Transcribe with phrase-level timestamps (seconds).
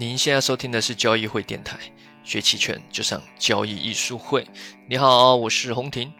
[0.00, 1.76] 您现在收听的是交易会电台，
[2.22, 4.46] 学期权就上交易艺术会。
[4.88, 6.14] 你好，我是洪婷。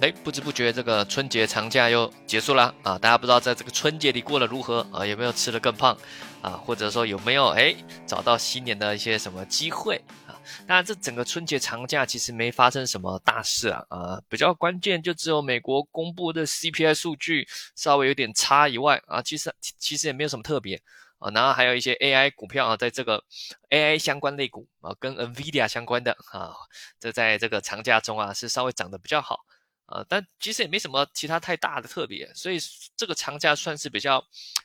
[0.00, 2.98] 哎，不知不觉这个春节长假又结束了啊！
[2.98, 5.06] 大家不知道在这个春节里过得如何啊？
[5.06, 5.96] 有没有吃得更胖
[6.42, 6.50] 啊？
[6.50, 7.72] 或者说有没有哎
[8.04, 10.34] 找到新年的一些什么机会啊？
[10.66, 14.20] 当然，这整个春节长假其实没发生什么大事啊啊！
[14.28, 17.46] 比较关键就只有美国公布的 CPI 数据
[17.76, 20.82] 稍微有点差以外啊，其实其实也没有什么特别。
[21.20, 23.22] 啊，然后还有一些 AI 股票啊，在这个
[23.68, 26.56] AI 相关类股啊，跟 NVIDIA 相关的啊，
[26.98, 29.38] 这在这个长假中啊，是稍微涨得比较好
[29.84, 32.58] 啊，但其实也没什么其他太大的特别，所以
[32.96, 34.16] 这个长假算是比较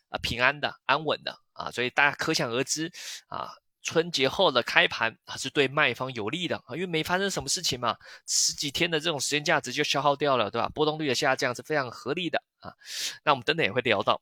[0.10, 2.90] 啊平安的、安稳的啊，所以大家可想而知
[3.28, 7.98] 啊，春节后的开盘啊是对卖方有利的啊，因为没发生什么事情嘛，
[8.28, 10.70] 十几天的这种时间价值就消耗掉了，对吧？
[10.70, 12.74] 波动率的下降是非常合理的啊，
[13.26, 14.22] 那我们等等也会聊到。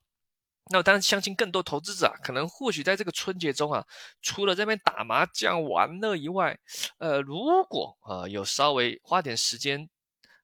[0.71, 3.85] 那我当然相信更多投资者啊，可能或许在这个春节中啊，
[4.21, 6.57] 除了这边打麻将玩乐以外，
[6.99, 9.89] 呃，如果啊有稍微花点时间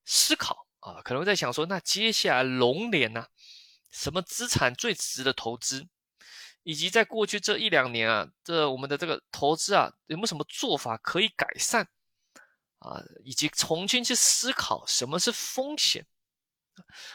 [0.06, 3.26] 思考啊，可能会在想说，那接下来龙年呢，
[3.92, 5.88] 什么资产最值得投资？
[6.64, 11.88] 以及在过去这一两年啊，这我们的这个投资啊，有没有什么做法可以改善
[12.80, 13.02] 啊？
[13.23, 16.06] 以及重新去思考什么是风险？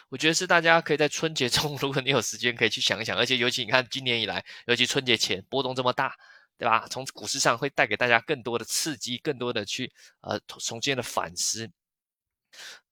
[0.09, 3.17] 我觉得是大家可以在春节中， 如果你有时间，可以去想一想。
[3.17, 6.15] 而且尤其你看，今年以来，尤其春节前波动这么大，
[6.59, 6.87] 对吧？
[6.89, 11.70] 从股市上会带给大家更多的刺激，更多的去呃重新的反思。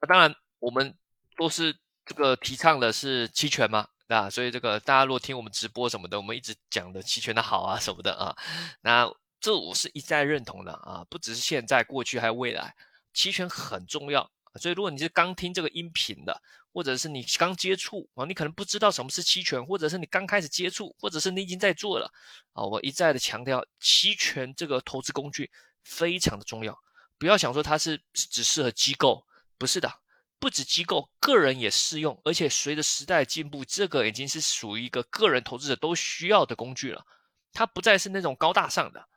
[0.00, 0.94] 那当然，我们
[1.36, 4.28] 都是这个提倡的是期权嘛，对吧？
[4.28, 8.36] 所以这个大家如果听我们直播什么的，我们一直讲的期权的好啊什么的啊，
[8.80, 9.08] 那
[9.40, 12.74] 这我是一再认同的啊，不只是现在、过去还有未来，
[13.12, 14.30] 期权很重要。
[14.56, 22.10] 所以如果你是刚听这个音频的，或者是你刚接触啊，你可能不知道什么是期权，或者是你刚开始接触，或者是你已经在做了
[22.52, 22.64] 啊。
[22.64, 25.50] 我一再的强调，期权这个投资工具
[25.82, 26.78] 非常的重要，
[27.18, 29.26] 不要想说它是只适合机构，
[29.58, 29.92] 不是的，
[30.38, 32.18] 不止机构，个人也适用。
[32.24, 37.04] 而且随着时代进步，这个已经是属于一个个人投资者都需要的工具了，
[37.52, 39.08] 它不再是那种高大上的。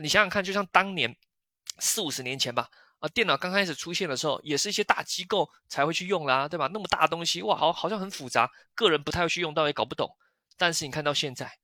[0.00, 1.16] 你想想看，就像当年
[1.80, 2.70] 四五十年前吧。
[3.00, 6.68] 啊，电脑刚开始出现的时候，也是一些大机构才会去用啦，对吧？
[6.72, 10.16] 那么大的东西，哇，好好像很复杂，个人不太会去用到，也搞不懂。
[10.56, 11.58] 但是你看到现在，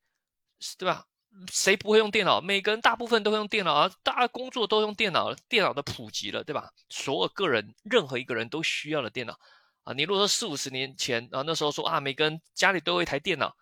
[0.79, 1.07] 对吧？
[1.53, 2.41] 谁不会用电脑？
[2.41, 6.73] 每个人大部分都会用电脑啊，大家工作都用电脑，电脑的普及了，对吧？
[6.89, 9.39] 所有个人，任何一个人都需要的电脑
[9.85, 9.93] 啊。
[9.93, 13.55] 你如果说四五十年前啊，那时候说啊，每个人家里都有一台电脑，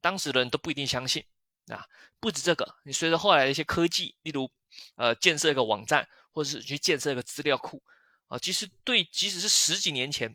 [0.00, 1.24] 当时的人都不一定相信
[1.68, 1.86] 啊。
[2.18, 4.50] 不止这个，你随着后来的一些科技，例如
[4.96, 6.08] 呃，建设一个网站。
[6.34, 7.82] 或者是去建设一个资料库
[8.28, 10.34] 啊，其实对，即使是十几年前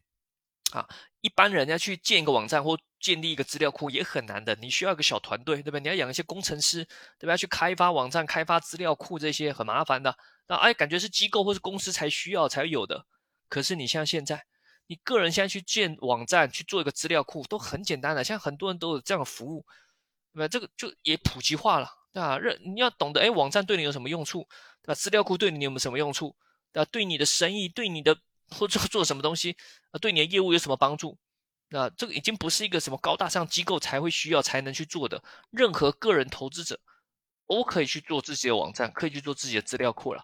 [0.71, 0.87] 啊，
[1.21, 5.79] 一般人要去建一个网站或建立一个资料库也很难的，你需要一个小团队，对吧？
[5.79, 6.87] 你要养一些工程师，
[7.17, 7.35] 对吧？
[7.35, 10.15] 去开发网站、开发资料库这些很麻烦的。
[10.47, 13.07] 那哎，感觉是机构或是公司才需要才有的。
[13.49, 14.45] 可是你像现在，
[14.85, 19.65] 你个人现在去建网站去做一个资料库都很简单的，像很多人都有这样的服务，
[20.31, 20.47] 对吧？
[20.47, 21.89] 这个就也普及化了。
[22.19, 24.47] 啊，认你要懂得，哎，网站对你有什么用处，
[24.81, 24.95] 对吧？
[24.95, 26.35] 资料库对你有没有什么用处？
[26.71, 26.89] 对吧？
[26.91, 28.17] 对你的生意，对你的
[28.49, 29.55] 或者做什么东西，
[29.91, 31.17] 啊，对你的业务有什么帮助？
[31.69, 36.79] 那这个已经不是一个什么高大上机构才会需要才能去做的，任何个人投资者
[37.47, 40.23] 都可以去做自己的网站，可以去做自己的资料库了。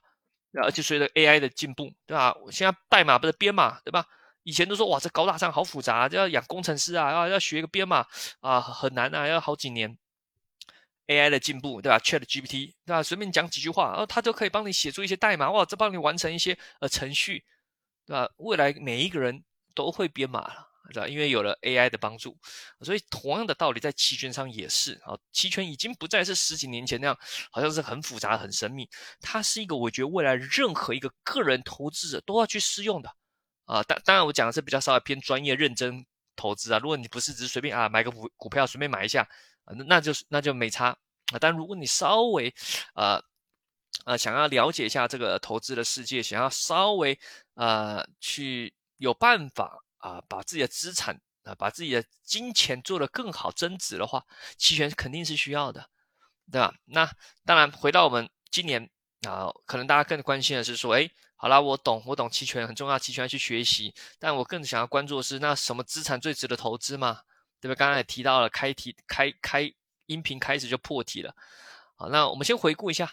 [0.62, 2.36] 而且随着 AI 的进步，对吧？
[2.52, 4.06] 现在代码不是编码，对吧？
[4.44, 8.06] 以前都说哇，这高大上，好复杂，要养工程师啊，要要学一个编码
[8.40, 9.98] 啊，很难啊，要好几年。
[11.08, 13.04] AI 的进步，对吧？Chat GPT，对吧？
[13.04, 17.44] 随便讲几句话，然后它就可以帮你写出一些代码，哇，这帮你完成一些呃程序，
[18.06, 18.30] 对吧？
[18.38, 19.44] 未来每一个人
[19.76, 21.08] 都会编码了，对吧？
[21.08, 22.38] 因为有了 AI 的帮助，
[22.82, 25.18] 所以同样的道理在期权上也是啊。
[25.34, 27.18] 期权已经不再是十几年前那样，
[27.52, 28.90] 好像是很复杂、很神秘。
[29.20, 33.14] 它是一个我觉得未来任何一个个人投资者都要去适用的
[33.66, 33.84] 啊。
[33.84, 36.06] 当当然，我讲的是比较稍微偏专业、认真
[36.38, 36.80] 投资啊。
[36.80, 39.28] 如果你不是只是随便啊买个股股票随便买一下。
[39.66, 40.88] 啊，那就是那就没差
[41.32, 41.38] 啊。
[41.40, 42.54] 但如果你稍微，
[42.96, 43.24] 呃，
[44.06, 47.18] 呃，想要了解一下这个投资的世界，想要稍微，
[47.56, 54.26] 呃，去有办法啊，把自己的资产啊，把自己的金钱做得更好增值的话，
[54.58, 55.90] 期权肯定是需要的，
[56.52, 56.74] 对吧？
[56.86, 57.10] 那
[57.46, 58.90] 当然，回到我们今年
[59.28, 67.22] 啊，可能大家更关心的是说，哎，好啦，我懂，我懂期权很重要，期权要去学习，但我更想要关注的是，那什么资产最值得投资嘛？
[67.64, 67.76] 对吧？
[67.76, 69.74] 刚刚也提到了，开题开开
[70.08, 71.34] 音频开始就破题了。
[71.96, 73.10] 好，那我们先回顾一下。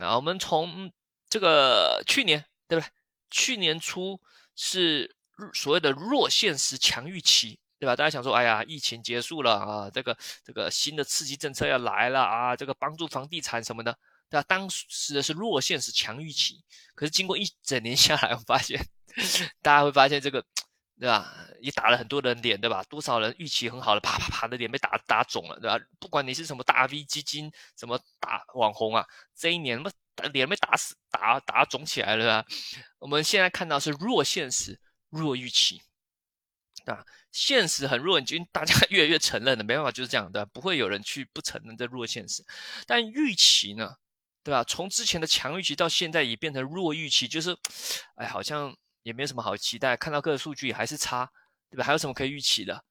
[0.00, 0.92] 啊，我们从
[1.30, 2.90] 这个去年，对不对？
[3.30, 4.20] 去年初
[4.56, 5.14] 是
[5.54, 7.94] 所谓的弱现实强预期对吧？
[7.94, 13.96] 大家想说，哎呀，疫情结束了啊，这个这个新的刺激政策要来了啊，这个帮助房地产什么的，
[14.28, 14.44] 对吧？
[14.48, 16.64] 当时的是弱现实强预期，
[16.96, 18.84] 可是经过一整年下来，我发现
[19.62, 20.44] 大家会发现这个，
[20.98, 21.34] 对吧？
[21.60, 22.82] 也打了很多人脸，对吧？
[22.84, 25.78] 多少人预期很好的，啪啪啪的脸被打打肿了，对吧？
[25.98, 29.06] 不管你是什么大 V 基金，什么大网红啊，
[29.36, 29.90] 这一年么
[30.32, 32.44] 脸被打死，打打肿起来了，
[32.98, 34.80] 我们现在看到是弱现实、
[35.10, 35.82] 弱预期。
[36.86, 42.42] 啊，现实很弱，已经大家 越来越承认了，没办法就是这样的，不会有人去不承认这弱现实。
[42.86, 43.94] 但预期呢，
[44.42, 44.64] 对吧？
[44.64, 47.54] 从之前的强预期到现在已变成弱预期，就是，
[48.14, 48.74] 哎，好像
[49.08, 49.96] 也没有什么好期待。
[49.96, 51.28] 看到各个数据还是差，
[51.70, 51.84] 对吧？
[51.84, 52.84] 还有什么可以预期的，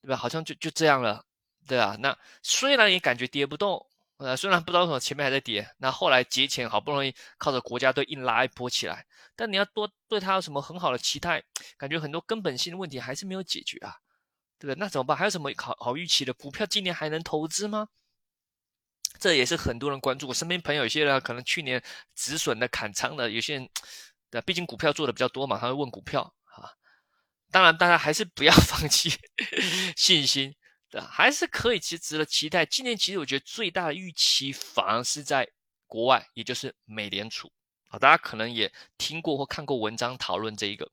[0.00, 0.16] 对吧？
[0.16, 1.24] 好像就就这样了，
[1.66, 1.96] 对吧？
[2.00, 3.84] 那虽然也感觉跌不动。
[4.16, 9.06] 呃，虽然不知道为什么前面还在跌，那后来节前好不容易靠着国家队硬拉一波起来，
[9.36, 11.44] 但你要多对它有什么很好的期待，
[11.76, 13.94] 感觉很多根本性的问题还是没有解决啊，
[14.58, 14.80] 对不对？
[14.80, 15.16] 那怎么办？
[15.16, 17.86] 还有什么好好预期的股票今年还能投资吗？
[19.20, 20.26] 这也是很多人关注。
[20.26, 21.80] 我身边朋友有些人可能去年
[22.16, 23.68] 止损的、砍仓的，有些人
[24.30, 26.72] 对，毕竟股票做的比较多嘛，他会问股票啊。
[27.50, 29.10] 当然，大家还是不要 放弃
[29.96, 30.54] 信心。
[30.90, 32.64] 对，还是可以，其实值得期待。
[32.64, 35.46] 今年其实我觉得最大的预期反而是在
[35.86, 37.52] 国外，也就是美联储
[37.88, 37.98] 啊。
[37.98, 40.90] 大家可能也听过或看过文章讨论这一个。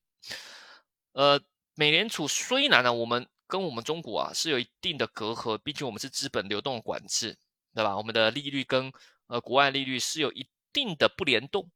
[1.14, 1.42] 呃，
[1.76, 7.38] 美联储虽然呢，我们跟我们中国啊是有一定的隔阂，毕竟我们是资本流动管制，
[7.74, 7.96] 对吧？
[7.96, 8.92] 我们的利率跟
[9.28, 11.70] 呃国外利率是有一定的不联动。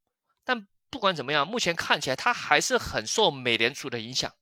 [0.43, 4.33] 但不管怎么样，目前看起来它还是很受美联储的影响，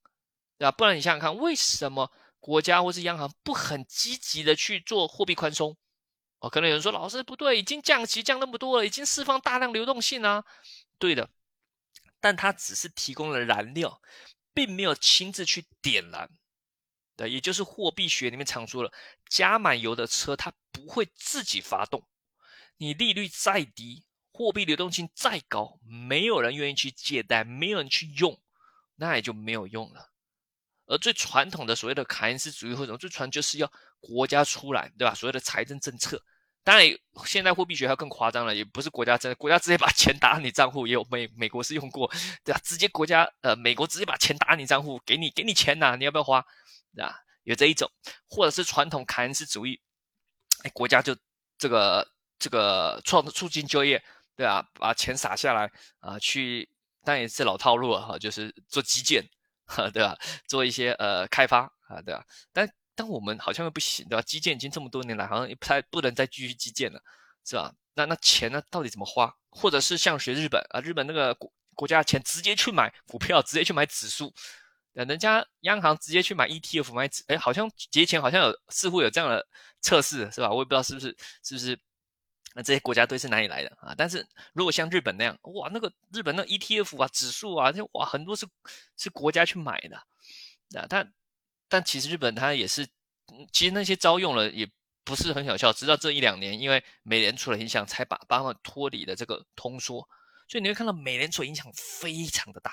[0.57, 0.71] 对吧？
[0.71, 2.11] 不然你想想看，为什么？
[2.39, 5.75] 国家或是央行不很积极的去做货币宽松，
[6.39, 10.45] 哦，可能有人说老师不对，已经降息降那么多了，已经释放大量流动性啊，
[10.97, 11.29] 对的，
[12.21, 14.01] 但它只是提供了燃料，
[14.53, 16.29] 并没有亲自去点燃，
[17.17, 18.93] 对，也就是货币学里面常说了，
[19.27, 22.07] 加满油的车它不会自己发动，
[22.77, 24.05] 你利率再低，
[24.37, 28.39] 货币流动性再高，没有人愿意去借贷，没有人去用，
[28.97, 30.11] 那也就没有用了。
[30.85, 35.15] 而最传统的所谓的凯恩斯主义或者最传就是要国家出来，对吧？
[35.15, 36.23] 所谓的财政政策，
[36.63, 36.87] 当然
[37.25, 42.07] 现在货币学还更夸张了，也不是国家真的，国家直接把钱打你账户，也有美美国是用过，
[42.43, 42.61] 对吧？
[42.63, 46.45] 直接国家呃美国直接把钱打你账户，给你给你钱呐，你要不要花？
[46.95, 47.19] 对吧？
[47.41, 47.89] 有这一种，
[48.29, 49.81] 或者是传统凯恩斯主义，
[50.63, 51.17] 哎，国家就
[51.57, 52.07] 这个
[52.37, 54.03] 这个创促进就业，
[54.37, 54.65] 对吧？
[54.75, 55.69] 把钱撒下来
[55.99, 56.69] 啊，去
[57.03, 59.21] 但也是老套路了哈，就是做基建。
[59.69, 60.17] 哈，对吧？
[60.47, 62.23] 做一些呃开发啊，对吧？
[62.53, 64.21] 但但我们好像又不行，对吧？
[64.21, 67.01] 基建已经这么多年来，好像也不太不能再继续基建了，
[67.45, 67.73] 是吧？
[67.93, 69.29] 那那钱呢，到底怎么花？
[69.49, 74.33] 或者是像学日本啊，日本那个国国家钱直接去买股票，直接去买指数，
[74.93, 79.45] 呃，人家央行直接去买 ETF 买指，哎，好像节前好像有似乎有这样的
[79.81, 80.49] 测试，是吧？
[80.49, 81.13] 我也不知道是不是
[81.43, 81.77] 是不是。
[82.57, 83.93] 那这些国家队是哪里来的啊？
[83.95, 88.47] 但是如果像日本那样，哇，那个日本那 ETF 啊、指数啊，就哇很多是
[88.97, 89.95] 是国家去买的，
[90.79, 91.13] 啊，但
[91.69, 92.87] 但其实日本它也是，
[93.53, 94.67] 其实那些招用了也
[95.03, 100.09] 不是很有效，直到这一两年，因为美联储的影响，才把把他们脱离了这个通缩，
[100.47, 102.71] 所以你会看到美联储影响非常的大。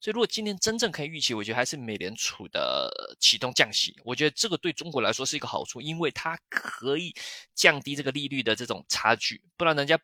[0.00, 3.94] 所以，如果今年真正可以预期，我觉得还是美联储的启动降息。
[4.02, 7.14] 我觉得这个对中国来说是一个好处，因为它可以
[7.54, 9.42] 降低这个利率的这种差距。
[9.58, 9.98] 不然人家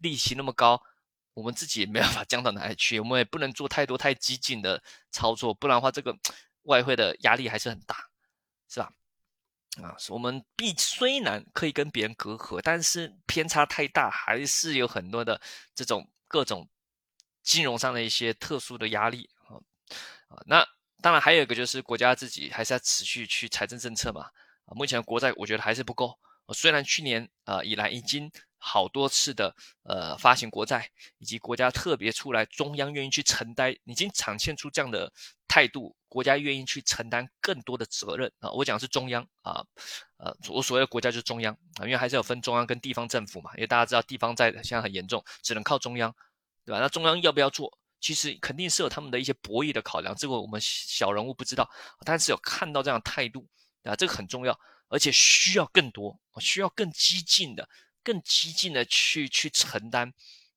[0.00, 0.82] 利息那么高，
[1.34, 2.98] 我们自己也没办法降到哪里去。
[2.98, 6.16] 我们也不能做太多太激进的操作，不然的话，这个
[6.64, 8.08] 外汇的压力还是很大，
[8.66, 8.90] 是吧？
[9.82, 15.38] 啊，我们必虽然可以跟别人隔阂，但是偏差太大，还是有很多的
[15.74, 16.66] 这种各种
[17.42, 19.28] 金融上的一些特殊的压力。
[20.28, 20.66] 啊，那
[21.00, 24.30] 当然还有一个就是国家自己还是要持续去财政政策嘛。
[24.66, 26.18] 啊，目前国债我觉得还是不够。
[26.52, 35.10] 虽然去年啊以来已经好多次的呃发行国债，以及国家特别出来，中央愿意去承担，已经展现出这样的
[35.48, 38.50] 态度，国家愿意去承担更多的责任啊。
[38.50, 39.64] 我讲是中央啊，
[40.18, 43.50] 呃，我所谓的国家就是中央啊，因为还是有分中央跟地方政府嘛。
[43.56, 46.14] 因为大家知道地方债现在很严重，只能靠中央，
[46.64, 46.78] 对吧？
[46.78, 47.78] 那中央要不要做？
[48.04, 51.66] 其实肯定是有他们的一些博弈的考量，这个我们小人物不知道，
[52.04, 53.48] 但是有看到这样态度
[53.82, 57.66] 啊，这个很重要，而且需要更多，需要更激进的、
[58.02, 60.12] 更激进的去去承担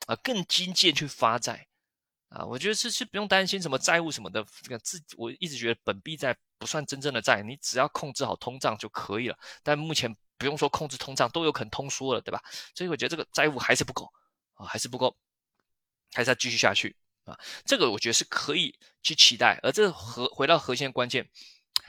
[0.08, 1.66] 啊，更精进去发债
[2.28, 9.40] 啊，我觉得是是不用担心什么债务什么的，这个自我一直觉得本币债不算真正的债，你只要控制好通胀就可以了。
[9.64, 12.44] 但目前不用说控制通胀，都有可能通缩了，对吧？
[12.76, 14.12] 所以我觉得这个债务还是不够
[14.56, 15.16] 啊，还是不够，
[16.12, 16.94] 还是要继续下去。
[17.28, 21.30] 啊，这个我觉得是可以去期待，而这核回到核心关键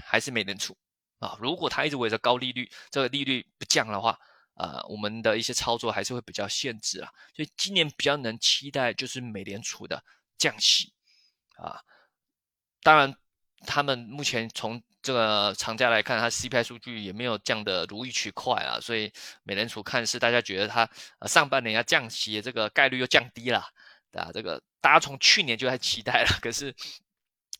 [0.05, 0.77] 还是美联储
[1.21, 1.39] 啊。
[1.41, 4.19] 如果它一直围着高利率，这个利率不降的话，
[4.55, 7.11] 呃，我们的一些操作还是会比较限制啊。
[7.37, 10.03] 所以今年比较能期待就是美联储的
[10.37, 10.93] 降息
[11.57, 11.81] 啊。
[12.83, 13.17] 当然，
[13.67, 19.13] 他们目前从这个长假来看，它 CPI 数据也没有降的如预期快啊，所以
[19.45, 20.89] 美联储看是大家觉得它
[21.21, 23.65] 呃上半年要降息，这个概率又降低了，
[24.19, 24.31] 啊？
[24.33, 26.75] 这个大家从去年就在期待了，可是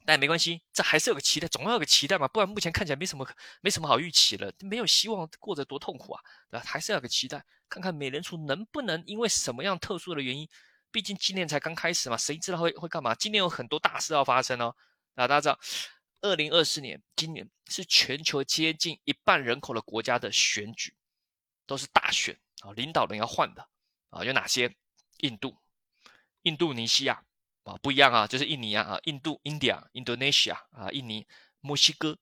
[0.05, 3.29] 但没关系，这还是有个期待，总要有个期待嘛，不然目前看起来没什么
[3.61, 6.65] 没什么好预期了，没有希望过着多痛苦啊，对吧？
[6.67, 10.49] 还是要有个期待，看看美联储能不能因为什么样特殊的原因，
[10.91, 13.15] 毕竟今年才刚开始嘛，谁知道会会干嘛？
[13.15, 14.75] 今年有很多大事要发生哦，
[15.15, 15.59] 那大家知道。
[16.21, 20.93] 二零二四年，今年是全球接近一半人口的国家的选举，
[21.67, 23.69] 都是大选啊，领导人要换的
[24.11, 24.75] 啊，有哪些？
[25.19, 25.57] 印度、
[26.43, 27.23] 印度尼西亚
[27.65, 31.27] 啊，不一样啊，就是印尼啊，印度 India、Indonesia 啊，印尼、
[31.61, 32.17] 墨西哥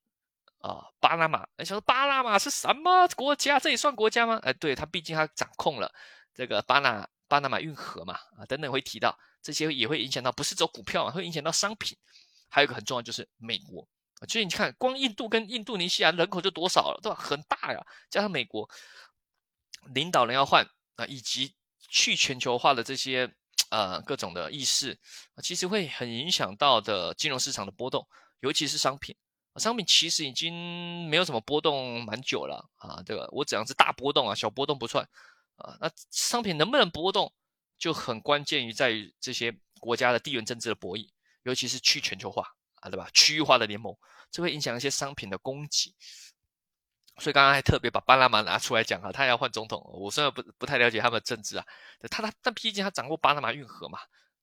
[0.59, 1.47] 啊，巴拿马。
[1.57, 3.59] 哎，想说巴拿马是什么国家？
[3.59, 4.41] 这也算国家吗？
[4.43, 5.93] 哎，对，它毕竟它掌控了
[6.35, 11.97] 这个巴拿巴拿马运河嘛啊，等等会提到这些也会影响到，不是走股票啊，会影响到商品。
[12.49, 13.87] 还有一个很重要就是美国
[14.21, 17.17] 啊，所以你看，光印度跟印度尼西亚人口就多少了，对吧？
[17.17, 18.69] 很大呀，加上美国
[19.95, 23.31] 领导人要换啊，以及去全球化的这些
[23.71, 24.99] 呃各种的意识，
[25.43, 28.07] 其实会很影响到的金融市场的波动，
[28.41, 29.17] 尤其是商品
[29.57, 35.09] 商品其实已经没有什么波动蛮久了啊，这个我只要是大波动啊，小波动不算
[35.57, 37.33] 啊，那商品能不能波动，
[37.79, 41.09] 就很关键于在于这些国家的地缘政治的博弈。
[41.43, 42.45] 尤其是去全球化
[42.81, 43.09] 啊，对吧？
[43.15, 43.97] 区域化的联盟，
[44.33, 45.95] 这会影响一些商品的供给。
[47.19, 49.83] 所以刚刚还特别把巴拿马拿出来讲啊，他要换总统。
[49.95, 51.65] 我虽然不不太了解他们的政治啊，
[52.11, 53.99] 他他但毕竟他掌握巴拿马运河嘛，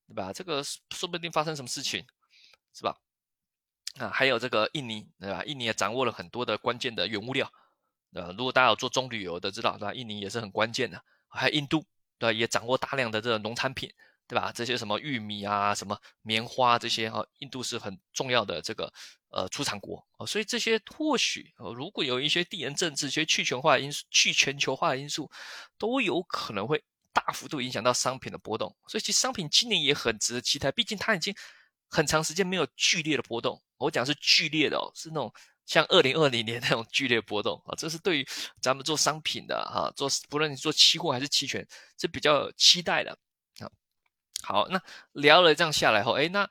[0.08, 0.32] 对吧？
[0.32, 2.04] 这个说不定发生什么事情，
[2.74, 2.96] 是吧？
[3.98, 5.44] 啊，还有这个印尼，对吧？
[5.44, 7.48] 印尼也掌握了很多的关键的原物料，
[8.12, 9.94] 呃，如果大家有做中旅游的知道，对吧？
[9.94, 11.00] 印尼也是很关键的。
[11.28, 11.84] 还有印度，
[12.18, 12.32] 对吧？
[12.32, 13.92] 也掌握大量的这个农产品。
[14.26, 14.50] 对吧？
[14.54, 18.92] 这些什么玉米啊，什么棉花这些啊，印度是很重要的这个
[19.30, 25.30] 呃出产国啊，所以这些或许如果有一些地缘政治、一些去全化因素、去全球化的因素，
[25.76, 28.74] 都有可能会大幅度影响到商品的波动。
[28.86, 31.34] 所以其实商品今年也很值得期待，毕竟它已经
[31.88, 33.60] 很长时间没有剧烈的波动。
[33.76, 35.30] 我讲是剧烈的哦，是那种
[35.66, 38.26] 像二零二零年那种剧烈波动啊，这是对于
[38.62, 41.66] 咱们做商品的哈，做不论你做期货还是期权，
[41.98, 43.18] 是比较期待的。
[44.44, 44.80] 好，那
[45.12, 46.48] 聊了这样下来后，哎，那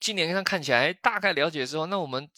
[0.00, 2.28] 今年上看起来大概了解之后，那我们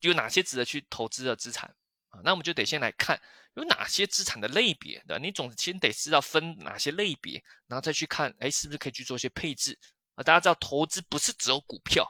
[0.00, 1.74] 有哪些值得去投资的资产
[2.10, 2.20] 啊？
[2.22, 3.18] 那我们就得先来看
[3.54, 5.18] 有哪些资产的类别，对吧？
[5.20, 9.76] 你总先得知道分哪些类别，然后再去看，哎，是不是可以去做一些配置
[10.14, 10.22] 啊？
[10.22, 12.04] 大家知道投资不是只有股票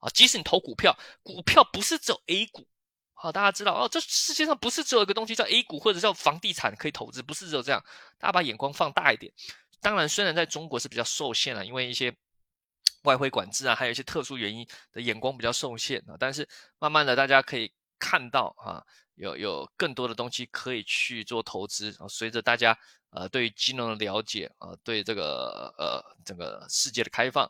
[0.00, 2.66] 啊，即使你投股票，股票不是只有 A 股，
[3.14, 7.82] 好，大家知道哦，这世界上不是只有一个东西叫 A 股或者叫房地产可以投资，不是只有这样，
[8.18, 9.32] 大家把眼光放大一点。
[9.80, 12.14] 当然，虽然在中国是比较受限了，因为一些
[13.04, 16.16] 外汇管制啊，还有一些特殊原因的眼光比较受限啊。
[16.18, 18.82] 但是慢慢的，大家可以看到啊，
[19.14, 22.08] 有有更多的东西可以去做投资啊。
[22.08, 22.76] 随着大家
[23.10, 27.44] 呃对于金融的了解啊，对这个呃整个世界的开放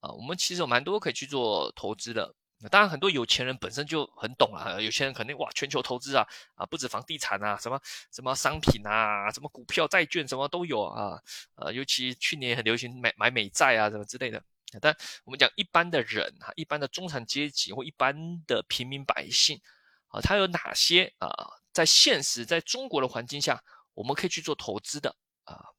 [0.00, 2.34] 啊，我们其实有蛮多可以去做投资的。
[2.70, 4.80] 当然，很多有钱人本身就很懂啊。
[4.80, 7.78] 有钱人肯定哇，全球投资啊，啊，不止房地产啊，什么
[8.10, 11.20] 什么商品啊，什么股票、债券，什么都有啊。
[11.56, 14.42] 呃，尤其去年很流行买买美债啊，什么之类的。
[14.80, 19.60] 但我们讲一般的人哈，一般的中产阶级或一般的平民百姓
[20.08, 21.28] 啊，他有哪些啊，
[21.72, 25.75] 在现实在中国的环境下，我们可以去做投资的啊？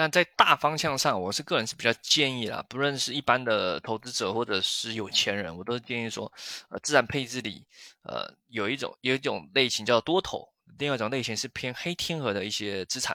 [0.00, 6.32] 但在大方向上，我是个人是比较建议啦，不论是一般的投资者或者是有钱人，我都建议说，
[6.70, 7.66] 呃，自然配置里，
[8.04, 13.14] 呃，有一种有一种类型叫多头，另外一种类型是偏黑天鹅的一些资产，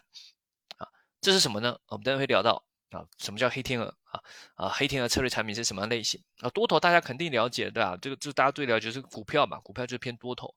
[0.78, 0.88] 啊，
[1.20, 1.76] 这是什么呢？
[1.88, 4.22] 我们待会会聊到啊，什么叫黑天鹅啊？
[4.54, 6.24] 啊，黑天鹅策略产品是什么类型？
[6.42, 7.98] 啊，多头大家肯定了解对吧？
[8.00, 10.54] 这个就大家最了解是股票嘛，股票就偏多头，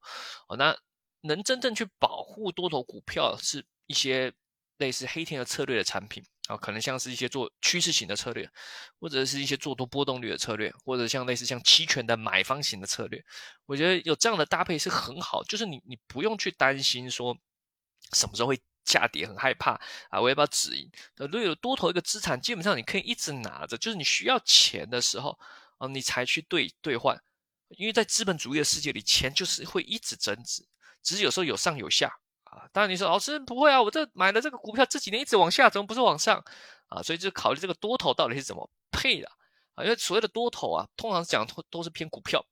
[0.47, 0.77] 哦，那
[1.23, 4.31] 能真正去保护多头股票是一些。
[4.79, 8.51] 类似黑天鹅策略的产品啊，可能像是一些做趋势型的策略，
[8.99, 13.23] 或者是一些做多波动率的策略，或者像类似像期权的买方型的策略。
[13.67, 17.37] 我觉得有这样的搭配是很好，就是你你不用去担心说
[18.15, 19.73] 什么时候会下跌，很害怕
[20.09, 20.91] 啊，我要不要止盈？
[21.17, 25.39] 如果有多头一个资产，基本上你可以一直拿着，就是你需要钱的时候
[25.77, 27.21] 啊，你才去兑兑换。
[27.77, 30.67] 因为在资本主义的世界里，钱就是会一直增值，
[31.03, 32.11] 只是有时候有上有下。
[32.51, 36.43] 啊，当然你说老师不会啊，我这买的这个股票这几年一直往下，怎么不是往上
[36.89, 37.03] 啊？
[37.03, 39.29] 所以就考虑这个多头到底是怎么配的
[39.75, 39.85] 啊？
[39.85, 42.45] 因为所谓的多头啊，通常讲都都是偏股票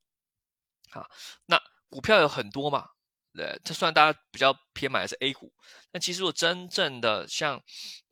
[0.90, 1.06] 啊。
[1.46, 2.88] 那股票有很多嘛，
[3.32, 5.52] 对，这虽然大家比较偏买的是 A 股，
[5.90, 7.56] 但其实我真正的像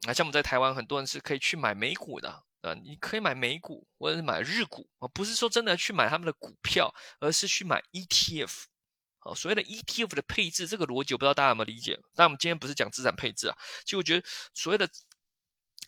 [0.07, 2.45] 啊，像我们在台湾很多人是可以去买美股的。
[2.62, 8.64] 呃，你可以买美股或者是买日股啊，不是说真的去买他们的股票，而是去买 ETF。
[9.25, 11.99] 哦，所谓的 ETF 的配置，这个逻辑我不知道大家有没有理解。
[12.14, 14.88] 但我们今天不是讲资产配置啊，其实我觉得所谓的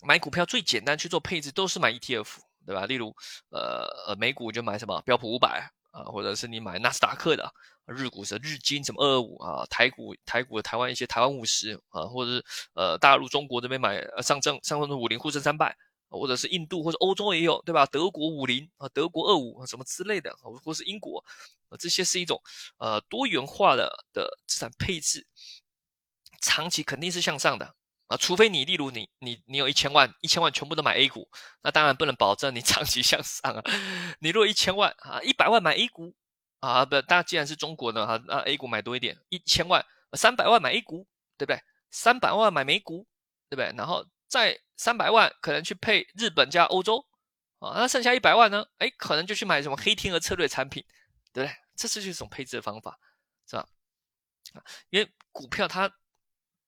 [0.03, 2.27] 买股票最简单去做配置，都是买 ETF，
[2.67, 2.87] 对吧？
[2.87, 3.15] 例如，
[3.51, 7.53] 呃呃，美股就买什么标普五百啊，或者是你买纳斯达克的，
[7.87, 15.77] 日股是日经什么二二五啊，台股台股台湾一些台湾五十啊，或者是呃大陆中国这边买上证上证五零沪深三百。
[16.19, 17.87] 或者是印度或者欧洲也有，对吧？
[17.87, 21.25] 德国五零啊，德国二五啊，什么之类的，或是英国
[21.69, 22.41] 啊，这些是一种
[22.79, 25.27] 呃多元化的的资产配置，
[26.41, 27.75] 长期肯定是向上的
[28.07, 31.29] 啊，除非你例如你你你有一千万，一千万全部都买 A 股，
[31.63, 33.63] 那当然不能保证你 长期向上啊。
[34.21, 36.15] 你如果一千万啊，一百万买 A 股
[36.61, 41.07] 啊，不，大家既然是中国的哈，那 A 股买多一点，一千万三百万买 A 股，
[41.37, 41.61] 对不对？
[41.91, 43.07] 三百万买美股，
[43.49, 43.73] 对不对？
[43.77, 44.07] 然后。
[44.29, 47.07] 再三百万可能去配日本加欧洲
[47.59, 48.67] 啊，那剩下一百万呢？
[48.79, 50.85] 哎，可能就去买什么黑天鹅策略产品，
[51.33, 51.57] 对不对？
[51.75, 52.99] 这是一种配置的方法，
[53.49, 53.67] 是吧？
[54.91, 55.89] 因为股票它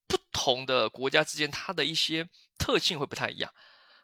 [0.07, 3.53] 不同的国家之间它的一些特性会不太一样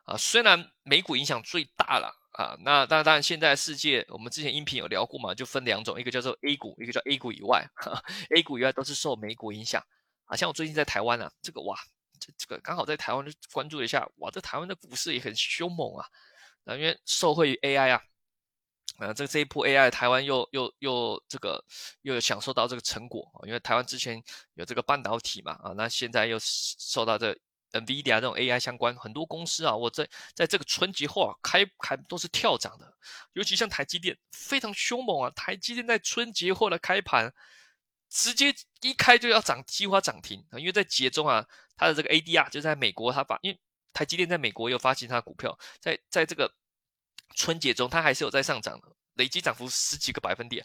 [0.04, 0.16] 啊。
[0.16, 7.66] 虽然美股影响最大了啊，那当然当然现在世界我们之前音频有聊过嘛，就分两种，一个叫做 A 股，一个叫 A 股以外，
[8.36, 9.82] A 股以外都是受美股影响
[10.26, 10.36] 啊。
[10.36, 11.78] 像我最近在台湾啊，这个哇。
[12.24, 16.06] 这这个刚好在台湾就关注了一下，哇，这台湾的股市也很凶猛啊！
[16.64, 18.00] 啊，因为受惠于 AI 啊，
[18.96, 21.62] 啊，这这一波 AI，台湾又又又这个
[22.00, 24.22] 又享受到这个成果啊，因为台湾之前
[24.54, 27.36] 有这个半导体嘛，啊，那现在又受到这
[27.72, 32.90] NVIDIA 这种 AI 相关很多公司啊，我在在这个春节后啊开开都是跳涨的，
[33.34, 37.30] 尤其像台积电非常凶猛啊，台积电在春节后的开盘。
[38.14, 40.54] 直接一开就要涨，计划涨停啊！
[40.56, 41.44] 因为在节中啊，
[41.76, 43.60] 它的这个 ADR 就在美国，它把，因为
[43.92, 46.48] 台积电在美国有发行它的股票，在在这个
[47.34, 50.64] 春节中，它还是有在上涨的，累计涨幅十几个百分点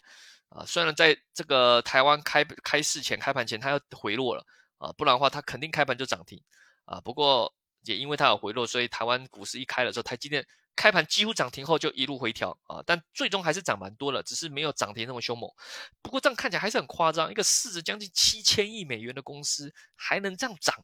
[0.50, 0.64] 啊！
[0.64, 4.46] 虽然在这个台湾开开市前、开盘前，它要回落了
[4.78, 6.40] 啊，不然的话，它肯定开盘就涨停
[6.84, 7.00] 啊！
[7.00, 10.46] 不过也因为它有回落，所以台湾股市一开了之后，台积电。
[10.76, 15.50] 开盘几乎涨停后就一路回调啊，但最终还是涨蛮多了，只是没有涨停那么凶猛。
[16.00, 20.74] 不过这样看起来还是很夸张，一个市值将近七千亿美元的公司还能这样涨，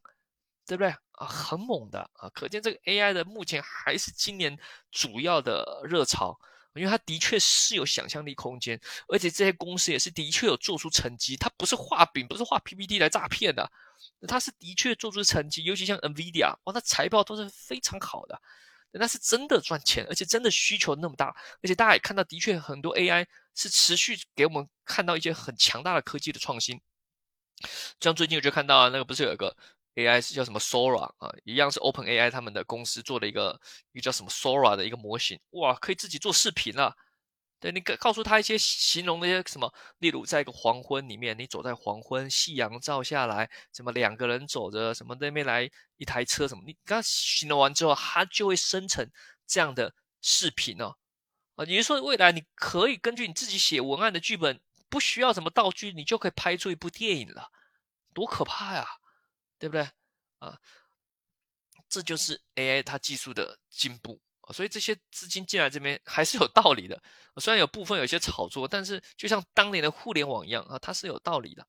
[0.66, 1.26] 对不对啊？
[1.26, 4.58] 很猛的啊，可见这个 AI 的目前还是今年
[4.90, 6.38] 主要的热潮，
[6.74, 13.70] 因为它的确是有想象力空间，而且这些公司也是的确有做出成绩，它不是画饼，不是画 PPT 来诈骗的，
[14.28, 18.42] 它是的确做出成绩，尤其像 NVIDIA，哇，它财报都是非常好的。
[18.98, 21.26] 那是真的赚钱，而且真的需求那么大，
[21.62, 26.80] 而且大家也看到，的确很多 AI 是持续给我们看到一些很强大的科技的创新。
[28.00, 29.56] 像最近我就看到啊那个不是有一个
[29.94, 33.58] AI 是叫什么 Sora 啊，一样是 Open AI 他们的公司做的一个
[33.92, 36.94] 一个叫什么 Sora 的一个模型，哇，可以自己做视频了。
[37.58, 49.10] 对你告告诉他一些形容那些什么，例如在一个黄昏里面，你走在黄昏，夕阳照下来，什么两个人走着，什么那边来一台车，什么你刚形容完之后，它就会生成
[49.46, 50.96] 这样的视频哦。
[51.54, 57.50] 啊，也就是说未来你可以根据你自己写文案的剧本，不需要什么道具，你就可以拍出一部电影了，
[58.12, 58.86] 多可怕呀，
[59.58, 59.88] 对不对？
[60.40, 60.58] 啊，
[61.88, 64.20] 这就是 AI 它技术的进步。
[64.52, 67.02] 所以这些资金进来这边还是有道理的，
[67.38, 71.66] 虽然有部分有些炒作，但是就像当年的互联网一样啊，它是有道理的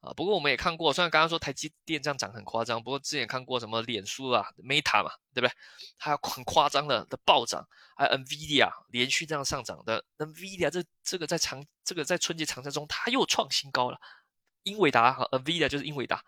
[0.00, 0.12] 啊。
[0.14, 5.52] 不过我们也看过，虽然刚刚说台积电这样涨很夸张，不过之前看过什么脸书啊、Meta 嘛，对不对？
[5.96, 13.98] 还有很夸张的的暴涨，还有 Nvidia 连续这样上涨的，Nvidia 这这个在长这个在春节长假中它又创新高了，
[14.64, 16.24] 英伟达和，Nvidia 就是英伟达，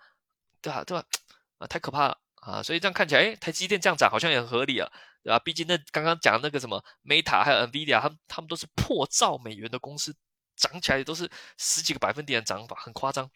[0.63, 0.85] 对吧？
[0.85, 1.05] 对吧？
[1.59, 2.17] 啊，太可怕了
[2.51, 2.63] 啊！
[2.63, 4.91] 所以这样看起来，哎，台积电这样涨好像也很合理啊。
[5.21, 5.39] 对吧？
[5.41, 10.15] 毕竟那刚刚讲的那个什么 Meta 还有 Nvidia，他们他们都是破兆美元的公司，
[10.57, 13.29] 涨起来都是十几个百分点的涨法，很夸张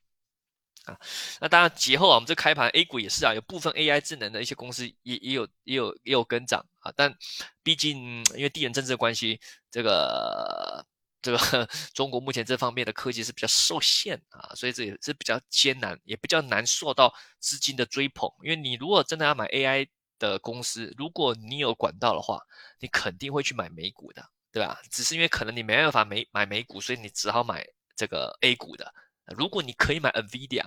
[0.85, 0.97] 啊。
[1.41, 6.91] 那当然节后啊，我们这开盘 A 股也是啊，有部分 AI 智能的一些公司也也有也有也有跟涨啊。
[6.97, 7.15] 但
[7.63, 9.39] 毕竟因为地缘政治的关系，
[9.71, 10.87] 这个
[11.23, 11.39] 这个
[11.95, 18.29] 中国目前这方面的科技是比较受限啊，所以这也是比较艰难，也比较难受到资金的追捧。
[18.43, 22.41] 因为你如果真的要买 AI，的公司，如果你有管道的话，
[22.79, 24.81] 你肯定会去买美股的，对吧？
[24.89, 28.95] 只是因为可能你没办法买买美股，所以你只好买这个 A 股的。
[29.37, 30.65] 如果你可以买 Nvidia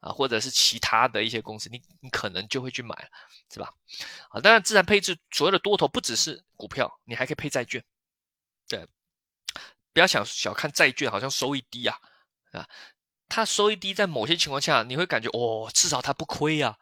[0.00, 3.08] 啊，或者是其他的一些公司，你你可能就会去买，
[3.48, 3.72] 是吧？
[4.30, 7.84] 啊，当然，资产配置所谓的多头不只是股票，你还可以配债券。
[9.96, 11.98] 不要想小看债券，好像收益低啊。
[12.52, 12.68] 啊，
[13.30, 16.76] 它收益低，在某些情况下你会感觉哦，至少它不亏呀，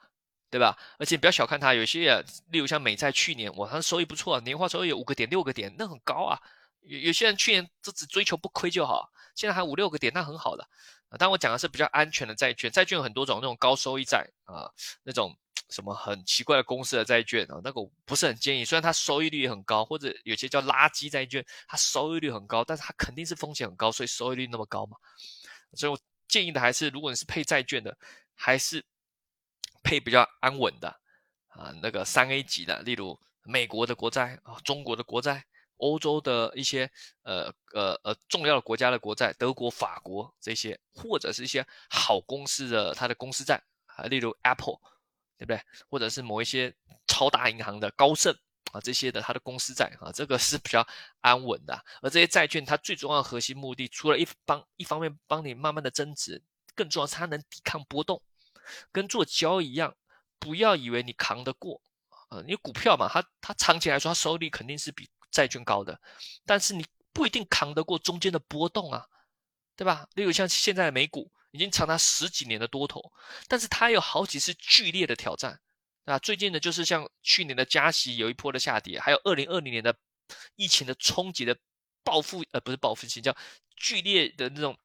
[0.50, 0.76] 对吧？
[0.98, 6.40] 而且不要小看它，有些例如像美债去年，哇，它收益不错，啊年化收益有五个点、六个点，那很高啊。
[6.80, 10.68] 有有些人去年就只追求不亏就好，现在还五六个点，那很好的。
[11.16, 14.68] 但我讲的是比较安全的债券，债券有很多种，那种高收益债啊，
[15.04, 15.38] 那种。
[15.74, 17.60] 什么很奇怪的公司的债券啊？
[17.64, 18.64] 那个不是很建议。
[18.64, 24.96] 虽然它收益率也很高，或者有些叫垃圾债券，它收益率很高，但是它肯定是风险很高，所以收益率那么高嘛。
[25.74, 27.98] 所以我建议的还是，如果你是配债券的，
[28.36, 28.84] 还是
[29.82, 30.88] 配比较安稳的
[31.48, 35.44] 啊，那个三 A 级的，例如美国的国债啊，中国的国债，
[35.78, 36.88] 欧洲的一些
[37.24, 44.78] 呃呃呃重要的国家的国债，德国、法国这些，或者是一些好公司的它的公司债啊，例如 Apple。
[45.44, 45.66] 对不对？
[45.90, 46.74] 或者是某一些
[47.06, 48.34] 超大银行的高盛
[48.72, 50.86] 啊，这些的它的公司债啊，这个是比较
[51.20, 51.84] 安稳的。
[52.00, 56.42] 而这些债券它最重要的核心目的，除了一帮一方面帮你慢慢的增值，
[56.74, 58.22] 更重要是它能抵抗波动，
[58.90, 59.94] 跟做交易一样，
[60.38, 61.80] 不要以为你扛得过
[62.30, 62.42] 啊。
[62.46, 66.00] 你股票嘛，它它长期来说它收益率肯定是比债券高的，
[66.46, 69.06] 但是你不一定扛得过中间的波动啊，
[69.76, 70.08] 对吧？
[70.14, 71.30] 例如像现在的美股。
[71.54, 73.12] 已经长达十几年的多头，
[73.46, 75.60] 但是它有好几次剧烈的挑战，
[76.04, 79.96] 啊，最近的就是像去年的加息有一波的下跌，还有二零二零年的
[80.56, 81.56] 疫情的冲击的
[82.02, 83.36] 暴富，呃，不是暴富性，叫
[83.76, 84.76] 剧烈的那种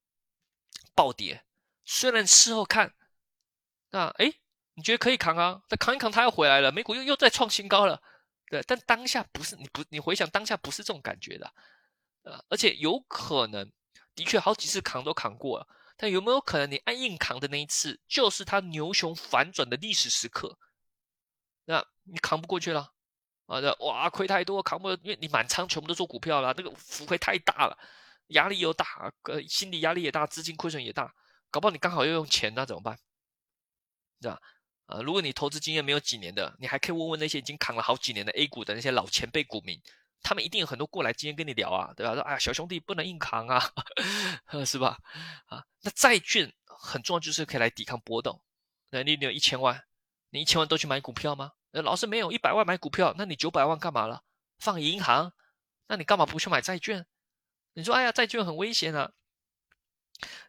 [0.93, 1.43] 暴跌。
[1.85, 2.93] 虽然事后看，
[3.89, 4.31] 那哎，
[4.75, 5.63] 你觉得可以扛啊？
[5.67, 7.99] 再扛一扛，它又回来了，美股又又再创新高了，
[8.45, 8.61] 对。
[8.67, 11.51] 但当下不是你不你回想当下不是这种感觉的，
[12.21, 13.71] 呃，而且有可能
[14.13, 15.67] 的确好几次扛都扛过了。
[16.01, 20.57] 但有没有可能，你按硬扛的那一次，就是它牛熊反转的历史时刻？
[21.65, 22.93] 那你扛不过去了
[23.47, 23.59] 啊！
[23.59, 27.77] 这哇，亏太多，扛不，因为你满仓全部都做股票了，那个浮亏太大了，
[28.27, 31.13] 压力又大，呃，心理压力也大，资金亏损也大，
[31.51, 32.97] 搞不好你刚好要用钱，那怎么办？
[34.21, 34.39] 是吧？
[34.85, 39.81] 啊，如果你投资经验没有几年的，你还可以问问那些已经扛了好几年的 A 股的那些老前辈股民。
[40.21, 42.13] 他们一定有很多过来今天跟你聊啊，对吧？
[42.13, 43.71] 说哎呀，小兄弟不能硬扛啊，
[44.65, 44.97] 是吧？
[45.47, 48.41] 啊，那债券很重要，就是可以来抵抗波动。
[48.89, 49.85] 那你你有一千万，
[50.29, 51.53] 你一千万都去买股票吗？
[51.71, 54.23] 那老师没有一百万买股票，那你九百万干嘛了？
[54.59, 55.31] 放银行？
[55.87, 57.05] 那你干嘛不去买债券？
[57.73, 59.11] 你说哎呀，债券很危险啊！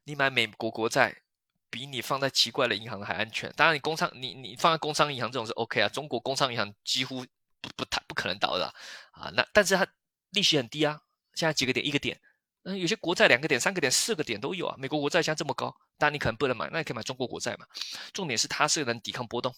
[0.04, 1.22] 你买美国国债
[1.70, 3.52] 比你放在奇怪的银行还安全。
[3.56, 7.24] 当然，你工商你你放在工商银行这种是 OK 啊，中国工商银行几乎。
[7.60, 8.66] 不不太不可能倒的
[9.12, 9.86] 啊，那但是它
[10.30, 11.00] 利息很低啊，
[11.34, 12.20] 现在几个点一个点，
[12.62, 14.76] 嗯，有些国债两个点、三个点、四个点都有啊。
[14.78, 17.66] 美国国债现在这么高，当然你可能不能买，那你可以买中国国债嘛。
[18.12, 19.54] 重点是它是能抵抗波动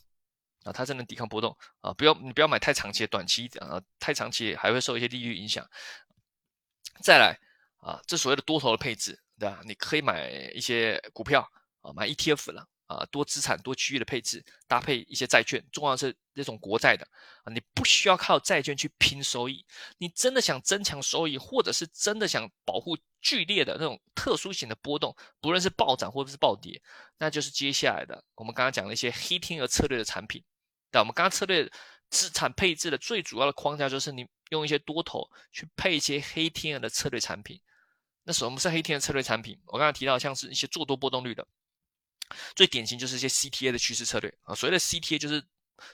[0.64, 5.68] 啊，它是能抵抗波动啊，不要你不要买太长期、短期啊，太长期还会受一些利率影响。
[7.02, 7.38] 再来
[7.78, 9.60] 啊，这所谓的多头的配置，对吧？
[9.64, 11.40] 你可以买一些股票
[11.80, 12.66] 啊，买 ETF 了。
[12.92, 17.06] 啊，多资产多区域的配置，搭配一些债券，重要是那种国债的
[17.44, 19.64] 啊，你不需要靠债券去拼收益。
[19.98, 26.80] 你真的想增强收益，或者是真的想保护剧烈的那种特殊型的波动，不论是暴涨或者是暴跌，
[27.18, 30.42] 那就是接下来的我们刚刚讲的一些黑天鹅策略的产品。
[30.90, 31.70] 但我们刚刚策略
[32.10, 37.60] 资产配置的最主要的框架就是你用一些多头去配一些黑天鹅的策略产品。
[38.24, 39.58] 那什么是黑天鹅策略产品？
[39.66, 41.46] 我刚刚提到像是一些做多波动率的。
[42.54, 45.44] 最典型就是一些 CTA 的趋势策略啊，所谓的 CTA 就是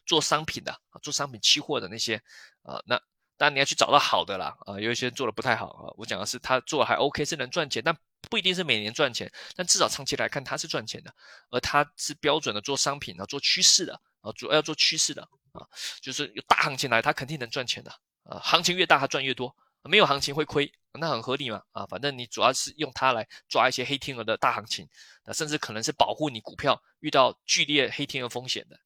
[0.06, 2.22] 做商品的啊，做商品期货的那些
[2.62, 2.96] 啊，那
[3.36, 7.96] 当然你要去找到好的啦啊，有一些做的不太好啊，我讲的是他做还 OK 是能赚钱，但
[8.28, 11.14] 不一定是每年赚钱，但至少长期来看它是赚钱的，
[11.50, 15.22] 而它是标准的做商品啊，做趋势的啊，主要要做趋势的
[15.52, 15.66] 啊，
[16.00, 17.90] 就是有大行情来，它肯定能赚钱的
[18.24, 19.54] 啊，行情越大它赚越多。
[19.84, 21.62] 没有行情会亏，那很合理嘛？
[21.72, 24.88] 啊，反正你主要是用它来抓一些黑天鹅的大行情，
[25.24, 28.76] 啊，甚至可能是保护你股票遇到剧烈黑天鹅风险的，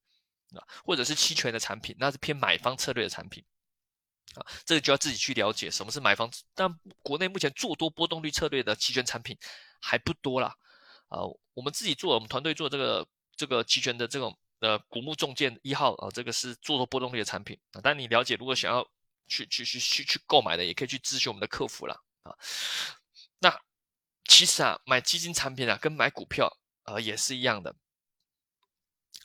[0.59, 3.43] 啊，或者是期权的产品，那是偏买方策略的产品，
[4.35, 6.29] 啊，这个就要自己去了解什么是买方。
[6.53, 6.69] 但
[7.01, 9.35] 国内目前做多波动率策略的期权产品
[9.79, 10.53] 还不多啦，
[11.07, 11.21] 啊，
[11.53, 17.81] 我们自己做，我们团队做这个这个期权的这种呃古木重建一号啊，这个是做多波动率的产品啊。
[17.81, 18.85] 但你了解，如果想要。
[19.27, 22.35] 去去去去去购买的，也可以去咨询我们的客服了啊。
[23.39, 23.61] 那
[24.25, 27.75] 其实啊，买基金产品啊，跟买股票啊也是一样的。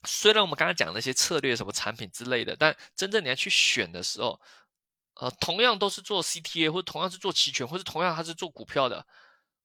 [0.04, 4.40] 虽然我们刚才讲那些策略、什么产品之类的，但真正你要去选的时候，
[5.14, 9.04] 呃，同样都是做 CTA，或者同样是做期权，或者同样还是做股票的，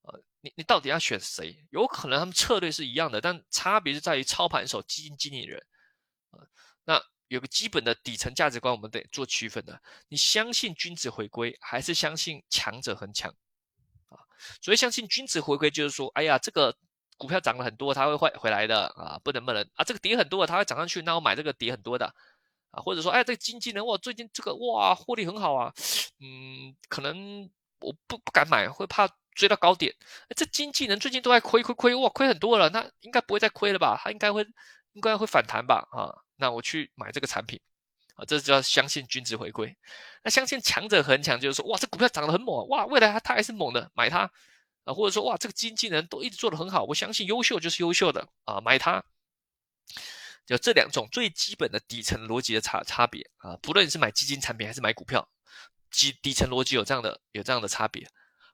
[0.01, 1.63] 呃，你你到底要选谁？
[1.69, 5.63] 有可能他们策略是一样的，但差别是在于操盘手、基金经理人
[6.31, 6.41] 啊。
[6.85, 9.81] 那有个基本的底层价值观，我们得做区分的。
[10.07, 13.31] 你相信君子回归，还是相信强者恒强？
[14.09, 14.21] 啊，
[14.61, 16.77] 所以相信君子回归，就是说，哎呀，这个
[17.17, 22.05] 股票涨了很多，它会回回来的啊，不能不能啊，这个跌很多，它会涨上去，那我买这个跌很多的
[22.69, 25.73] 啊，或者说，哎，这个经纪人哇，最近这个哇获利很好啊，
[26.19, 29.91] 嗯，可能我不不敢买，会怕追到高点。
[30.35, 33.99] 这经纪人最近都在亏亏亏，哇，亏很多了，那应该不会再亏了吧？
[34.03, 34.45] 他应该会
[34.93, 35.87] 应该会反弹吧？
[35.91, 37.59] 啊，那我去买这个产品
[38.15, 39.75] 啊，这就叫相信均值回归。
[40.23, 44.31] 那相信强者恒强，就是说，哇，这股票涨得很猛，哇，未来它它还是猛的，买它。
[44.85, 49.01] 啊，或者说哇，这个经纪人都一直做得很好，我相信优秀就是优秀的啊，买它。
[50.45, 55.25] 就这两种最基本的底层逻辑的差差别啊，不论是买基金产品还是买股票，
[55.89, 58.05] 基底层逻辑有这样的有这样的差别，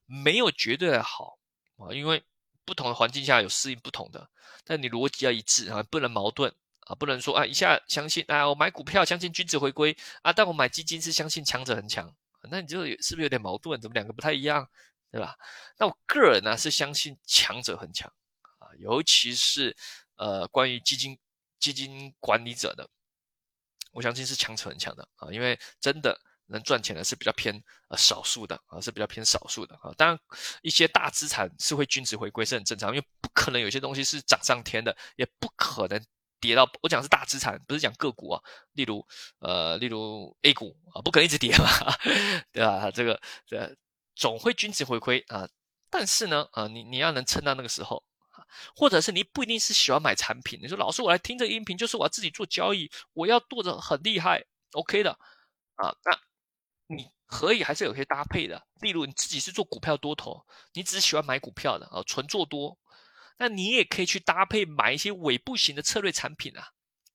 [0.05, 1.39] 没有绝对的好
[1.77, 2.23] 啊，因为
[2.63, 4.29] 不同的环境下有适应不同的，
[4.63, 6.53] 但你逻辑要一致啊，不能矛盾
[6.89, 12.11] 啊，不能说啊一下相信啊我买股票相信均值回归啊，但我买基金是相信强者恒强，
[12.49, 13.79] 那你就是不是有点矛盾？
[13.79, 14.67] 怎么两个不太一样？
[15.11, 15.35] 对吧？
[15.77, 18.11] 那我个人呢是相信强者很强
[18.59, 19.75] 啊，尤其是
[20.15, 21.17] 呃关于基金
[21.59, 22.87] 基金管理者的，
[23.91, 29.91] 我相信是强者很强的啊，因为真的能赚钱的是比较偏呃少数的啊，是比较偏少数的啊。
[29.97, 30.19] 当然
[30.61, 35.99] 一些大资产是会均值回归是很正常，因为不可能有些东西是涨上天的，也不可能
[36.39, 36.69] 跌到。
[36.81, 38.41] 我讲是大资产，不是讲个股啊。
[38.73, 39.05] 例如
[39.39, 41.65] 呃例如 A 股啊，不可能一直跌嘛，
[42.51, 42.89] 对吧？
[42.91, 43.75] 这个这。
[44.15, 45.47] 总会均值回归啊，
[45.89, 48.03] 但是呢，啊，你你要能撑到那个时候，
[48.75, 55.11] 或者是你不一定是喜欢买产品，你说老师我来听这个音频，就是我要自己做交易，我要做的很厉害，OK 的
[55.75, 56.19] 啊，那
[56.93, 62.77] 你可以还是有些搭配的，例如你自己是做股票多头，你只喜欢买股票的啊，纯做多，
[63.39, 66.69] 那你也可以去搭配买一些尾部型的策略产品啊，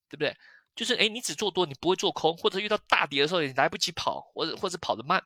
[0.09, 0.35] 对不对？
[0.75, 5.23] 就是诶，你只做多，你不会做空，或者遇到大跌的时候你来不及跑，或者或者跑得慢。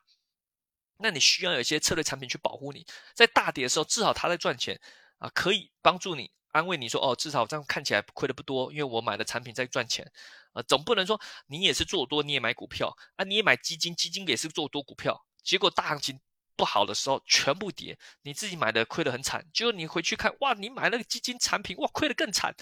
[0.98, 2.86] 那你需要有一些策略产品去保护你，
[3.16, 4.80] 在大跌的时候，至少它在赚钱
[5.18, 10.06] 啊，可以帮助你安慰你说，哦，至少这样看起来亏的不多，因为我买的产品在赚钱
[10.52, 16.20] 啊，总不能说你也是做多，你也买股票啊，你也买基金，基金也是做多股票，结果大行情
[16.60, 22.54] 不好的时候全部跌，你自己买的亏得很惨，就你回去看，哇，你买那个基金产品，哇，亏得更惨，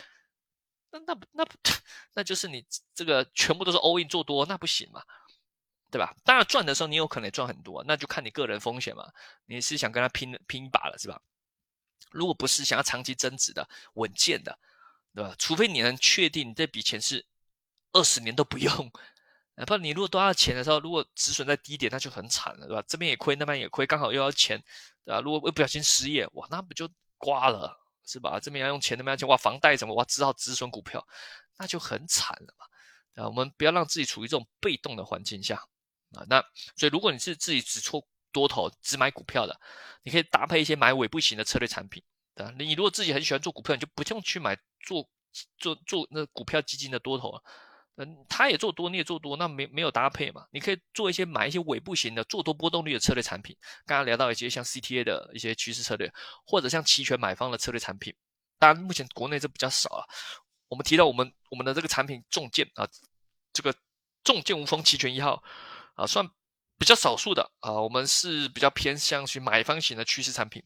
[0.92, 1.58] 那那那不
[2.14, 5.02] 那就是你这个全部都是 all in 做多，那不行嘛。
[5.90, 6.14] 对吧？
[6.26, 9.10] 当然赚的时候你有可能赚很多，那就看你个人风险嘛。
[9.46, 11.18] 你是想跟他拼拼一把了是吧？
[12.12, 14.60] 如果不是想要长期增值的、稳健的，
[15.16, 15.34] 对吧？
[15.40, 17.26] 除非你能确定你这笔钱是
[17.94, 18.92] 二十年都不用，
[19.58, 22.84] 哪怕你如果多少钱的时候，如果止损在低点，那就很惨了，对吧？
[22.88, 24.64] 这边也亏，那边也亏，刚好又要钱，
[25.04, 25.20] 对吧？
[25.20, 28.40] 如果不小心失业，哇，那不就刮了，是吧？
[28.40, 31.06] 这边要用钱，那边要钱，哇，房贷什么，哇，只好止损股票，
[31.58, 33.24] 那就很惨了嘛。
[33.24, 35.56] 啊，我们不要让自己处于这种被动的环境下。
[36.14, 36.40] 啊，那
[36.76, 39.60] 所以如果你是自己只做多头，只买股票的，
[40.04, 42.04] 你可以搭配一些买尾部型的策略产品，
[42.36, 42.54] 对吧？
[42.60, 45.10] 你如果自己很喜欢做股票，你就不用去买做
[45.58, 47.44] 做做那股票基金的多头了。
[47.98, 50.46] 嗯，他也做多，你也做多，那没没有搭配嘛？
[50.52, 53.58] 你可以做一些买一些尾部型的做多波动率的策略产品。
[53.86, 56.12] 刚刚聊到一些像 CTA 的一些趋势策略，
[56.46, 58.16] 或者像期权买方的策略产品。
[58.60, 60.06] 当然，目前国内这比较少啊。
[60.68, 62.88] 我们提到我们我们的这个产品重剑啊，
[63.52, 63.74] 这个
[64.24, 65.44] 重剑无锋期权一号。
[65.96, 66.30] 啊，算
[66.78, 70.64] 比较少数的啊，我们是比较偏向去买方型的趋势产品，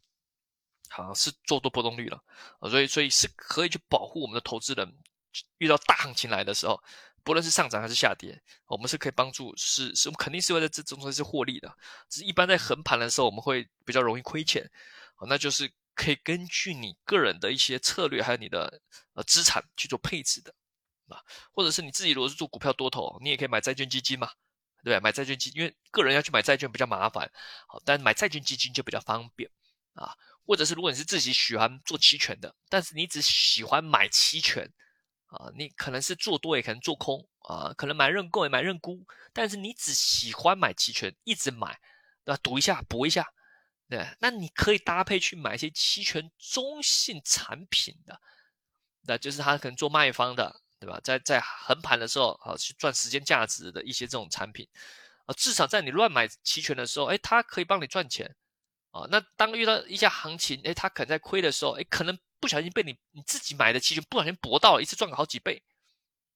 [0.90, 2.22] 好是做多波动率了
[2.60, 4.94] 啊，所以所以是可以去保护我们的投资人
[5.60, 6.84] 遇到大行情来的时候，
[7.24, 11.72] 不论是上涨还是下跌，我们是可以帮助，是是，我们肯定是会在这中间是获利的，
[12.10, 14.70] 只是一般在横盘的时候，我们会比较容易亏钱，
[15.16, 18.82] 啊，那就是可以根据你个人的一些策略，还有你的
[19.14, 20.54] 呃资产去做配置的
[21.08, 24.30] 啊，或者是你自己如果是做股票多头，你也可以买债券基金嘛。
[24.84, 27.32] 对，买债券基金，因为个人要去买债券比较麻烦，
[27.68, 29.48] 好，但买债券基金就比较方便
[29.94, 30.16] 啊。
[30.44, 34.68] 或者是如果你是自己喜欢做期权的，但是你只喜欢买期权
[35.32, 41.80] 啊，你可能是做多也可能做空啊，可能买认购也买认沽，但是你只喜欢买期权，一直买，
[42.24, 42.40] 对吧？
[42.44, 43.28] 赌一下搏一下，
[43.90, 48.22] 对，那你可以搭配去买一些期权中性产品的，
[49.02, 50.62] 那就是他可能做卖方的。
[50.82, 51.00] 对吧？
[51.04, 54.68] 在在横盘的时候，啊，去赚时间价值的一些这种产品，
[55.28, 58.36] 啊，至少在你乱买期权的时候，哎，它可以帮你赚钱，
[58.90, 65.64] 啊，那当遇到一下行情，哎，它可能在亏的时候，哎，可能不小心被你你自己买的期权不小心博到了，一次赚个好几倍，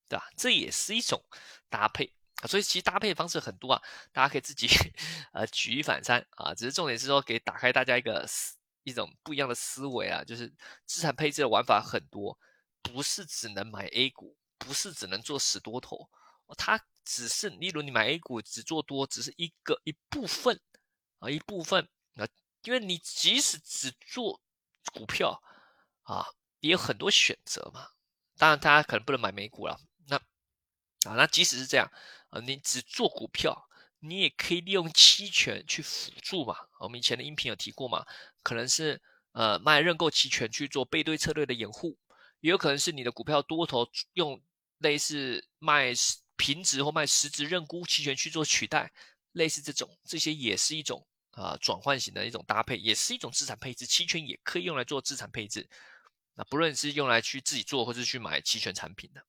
[0.08, 0.30] 对吧？
[0.38, 1.22] 这也是一种
[1.70, 3.82] 搭配啊，所以其实搭配的方式很多啊，
[4.14, 4.70] 大家可以自己
[5.34, 10.48] 呃举一反三啊，只是重点是说给打开大家一个思一种不一样的思维啊，就是
[10.86, 12.38] 资产配置的玩法很多。
[12.84, 16.08] 不是只能买 A 股，不是只能做死多头，
[16.56, 20.62] 它只是，例如你买 A 股只做多，只是一个一部分
[21.18, 22.28] 啊，一部分啊，
[22.62, 24.40] 因为你即使只做
[24.94, 25.42] 股票
[26.06, 26.26] 啊，
[26.62, 27.90] 也有很多选择嘛。
[28.38, 29.80] 当然，大家可能不能买美股了。
[30.08, 30.16] 那
[31.10, 31.90] 啊，那即使是这样
[32.30, 36.56] 啊，你只做股票，你也可以利用期权去辅助嘛。
[36.80, 38.06] 我们以前的音频有提过嘛，
[38.44, 41.98] 可能是呃卖认购期权去做背对策略的掩护，
[42.42, 44.42] 也有可能是你的股票多头用
[44.80, 45.94] 类似卖
[46.36, 48.92] 平值或卖实值认沽期权去做取代，
[49.32, 53.86] 类似这种，这些也是一种啊转换型的一种搭配，也是一种资产配置。
[53.86, 55.68] 期权也可以用来做资产配置。
[56.36, 59.22] 那不论是用来去自己做，或是去买期权产品的，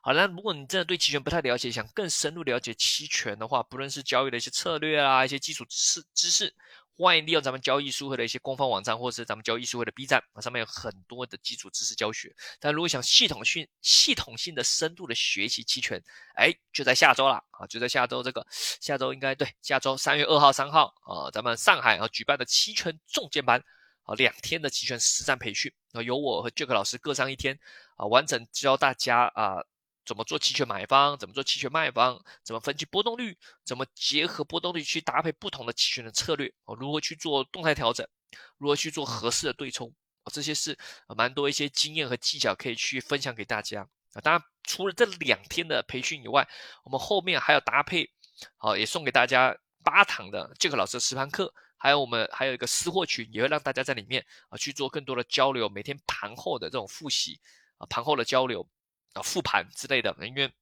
[0.00, 6.54] 好了，如果你真的对期权不太了解，想更深入了解期权的话，不论是交易的一些策略啊，一些基础知识知识，
[6.96, 12.32] 欢迎利用咱们交易书会的一些官方网站，或者是咱们交易书会的 B 站，啊，上面有很多的基础知识教学。
[12.60, 16.00] 但如果想系统性、系统性的、深度的学习期权，
[16.36, 23.60] 哎，就在下周了啊，就在下周这个下周应该对，下周三月二号、三号啊，咱们上海啊举办的期权重剑班。
[24.08, 27.58] 啊，两天的期权实战培训啊，由我和 Jack 老师各上一天
[27.96, 29.62] 啊，完整教大家啊，
[30.06, 38.08] 怎么做期权买方，怎么做期权卖方，怎么分析波动率，怎么结合波动率去搭配不同的期权的策略啊，如何去做动态调整，
[38.56, 39.94] 如何去做合适的对冲，
[40.32, 40.74] 这些是
[41.14, 44.20] 蛮多一些经验和技巧可以去分享给大家啊。
[44.22, 46.48] 当然，除了这两天的培训以外，
[46.82, 48.10] 我们后面还要搭配，
[48.56, 51.52] 好，也送给大家八堂的 Jack 老师的实盘课。
[51.78, 57.40] 还有我们还有一个私货群，也会让大家在里面啊去做更多的交流，每天盘后的这种复习
[57.78, 58.68] 啊，盘后的交流
[59.14, 60.14] 啊，复盘之类的。
[60.20, 60.52] 因为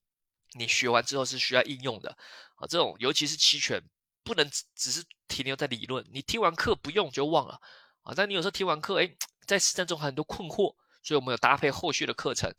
[0.52, 2.10] 你学完之后是需要应用的
[2.56, 3.82] 啊，这种尤其是期权，
[4.22, 7.60] 不能只只是停留在理论，你听完课不用就忘了
[8.02, 8.12] 啊。
[8.14, 12.52] 但你有时候听完课，哎，在实战中很多困惑，所以我们有搭配后续的课程，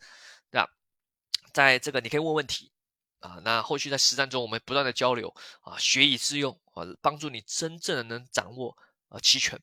[0.52, 0.68] 对吧
[1.54, 2.72] 在这个你可以问问题。
[3.20, 8.78] 啊，那后续在实战中，我们不断的交流啊，学以致用啊，帮助你真正的能掌握
[9.10, 9.60] 啊期权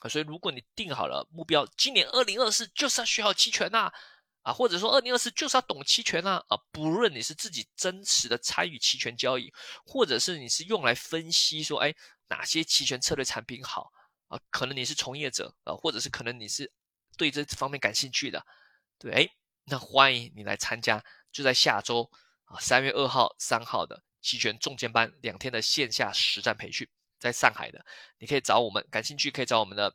[0.00, 0.08] 啊。
[0.08, 3.92] 所以，如果你定好了目标，今年二零二四就是要学好期权呐
[4.42, 9.52] 啊，或者说二零二四就是要懂期权呐啊，不论你是自己真实的参与期权交易，
[9.84, 11.94] 或者是你是用来分析说，哎，
[12.28, 13.92] 哪些期权策略产品好
[14.26, 16.72] 啊，可能你是从业者啊，或者是可能你是
[17.16, 18.44] 对这方面感兴趣的，
[18.98, 19.28] 对，哎，
[19.64, 22.10] 那欢迎你来参加，就在下周。
[22.46, 27.84] 啊，三月二号、三号的期权重剑班两天的线下实战培训，在上海的，
[28.18, 29.94] 你可以找我们，感兴趣可以找我们的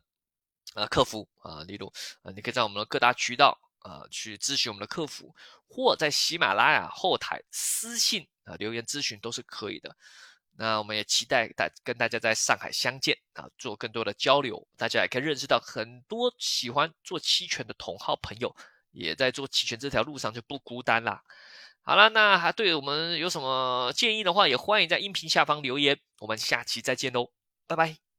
[0.74, 5.34] 呃客服啊，例如呃，你可以在我们的各大渠道啊去咨询我们的客服，
[5.66, 9.96] 或在喜马拉雅后台私信啊留言咨询都是可以的。
[10.54, 18.54] 那我们也期待大跟大家在上海相见啊，做更多的交流，大家也可以认识到很多喜欢做期权的同好朋友，
[18.90, 21.22] 也在做期权这条路上就不孤单啦。
[21.84, 25.98] 好了，那还对我们有什么建议的话，也欢迎在音频下方留言。
[26.20, 27.32] 我们下期再见喽，
[27.66, 28.11] 拜拜。